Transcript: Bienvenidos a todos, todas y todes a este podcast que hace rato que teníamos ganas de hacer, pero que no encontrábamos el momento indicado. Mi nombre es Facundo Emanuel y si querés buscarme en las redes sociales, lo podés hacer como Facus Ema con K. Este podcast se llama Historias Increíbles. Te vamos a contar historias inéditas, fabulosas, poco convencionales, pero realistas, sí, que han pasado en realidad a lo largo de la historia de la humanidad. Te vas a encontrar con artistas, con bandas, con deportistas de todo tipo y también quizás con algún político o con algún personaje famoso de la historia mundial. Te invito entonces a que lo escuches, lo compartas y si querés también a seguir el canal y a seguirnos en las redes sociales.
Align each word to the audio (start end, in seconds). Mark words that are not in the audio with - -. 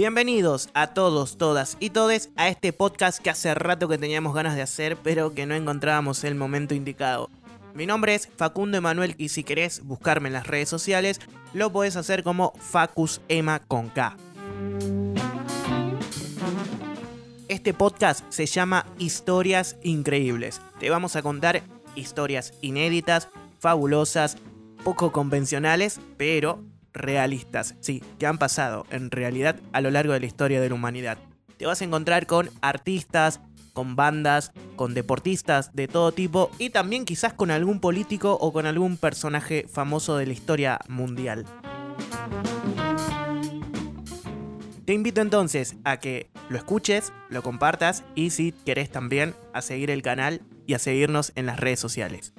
Bienvenidos 0.00 0.70
a 0.72 0.94
todos, 0.94 1.36
todas 1.36 1.76
y 1.78 1.90
todes 1.90 2.30
a 2.36 2.48
este 2.48 2.72
podcast 2.72 3.20
que 3.20 3.28
hace 3.28 3.54
rato 3.54 3.86
que 3.86 3.98
teníamos 3.98 4.34
ganas 4.34 4.56
de 4.56 4.62
hacer, 4.62 4.96
pero 4.96 5.34
que 5.34 5.44
no 5.44 5.54
encontrábamos 5.54 6.24
el 6.24 6.34
momento 6.34 6.74
indicado. 6.74 7.28
Mi 7.74 7.84
nombre 7.84 8.14
es 8.14 8.30
Facundo 8.34 8.78
Emanuel 8.78 9.14
y 9.18 9.28
si 9.28 9.44
querés 9.44 9.84
buscarme 9.84 10.30
en 10.30 10.32
las 10.32 10.46
redes 10.46 10.70
sociales, 10.70 11.20
lo 11.52 11.70
podés 11.70 11.96
hacer 11.96 12.22
como 12.22 12.54
Facus 12.58 13.20
Ema 13.28 13.58
con 13.58 13.90
K. 13.90 14.16
Este 17.48 17.74
podcast 17.74 18.24
se 18.30 18.46
llama 18.46 18.86
Historias 18.96 19.76
Increíbles. 19.82 20.62
Te 20.78 20.88
vamos 20.88 21.14
a 21.14 21.20
contar 21.20 21.62
historias 21.94 22.54
inéditas, 22.62 23.28
fabulosas, 23.58 24.38
poco 24.82 25.12
convencionales, 25.12 26.00
pero 26.16 26.64
realistas, 26.92 27.74
sí, 27.80 28.02
que 28.18 28.26
han 28.26 28.38
pasado 28.38 28.86
en 28.90 29.10
realidad 29.10 29.56
a 29.72 29.80
lo 29.80 29.90
largo 29.90 30.12
de 30.12 30.20
la 30.20 30.26
historia 30.26 30.60
de 30.60 30.68
la 30.68 30.74
humanidad. 30.74 31.18
Te 31.56 31.66
vas 31.66 31.80
a 31.80 31.84
encontrar 31.84 32.26
con 32.26 32.50
artistas, 32.62 33.40
con 33.72 33.96
bandas, 33.96 34.52
con 34.76 34.94
deportistas 34.94 35.74
de 35.74 35.88
todo 35.88 36.12
tipo 36.12 36.50
y 36.58 36.70
también 36.70 37.04
quizás 37.04 37.32
con 37.32 37.50
algún 37.50 37.80
político 37.80 38.36
o 38.40 38.52
con 38.52 38.66
algún 38.66 38.96
personaje 38.96 39.66
famoso 39.68 40.16
de 40.16 40.26
la 40.26 40.32
historia 40.32 40.80
mundial. 40.88 41.44
Te 44.84 44.94
invito 44.94 45.20
entonces 45.20 45.76
a 45.84 45.98
que 45.98 46.30
lo 46.48 46.56
escuches, 46.56 47.12
lo 47.28 47.42
compartas 47.42 48.02
y 48.16 48.30
si 48.30 48.52
querés 48.52 48.90
también 48.90 49.34
a 49.52 49.62
seguir 49.62 49.90
el 49.90 50.02
canal 50.02 50.42
y 50.66 50.74
a 50.74 50.80
seguirnos 50.80 51.32
en 51.36 51.46
las 51.46 51.60
redes 51.60 51.78
sociales. 51.78 52.32